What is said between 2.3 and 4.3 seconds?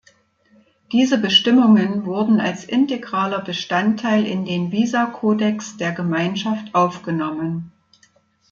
als integraler Bestandteil